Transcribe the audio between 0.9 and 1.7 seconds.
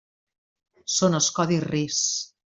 Són els codis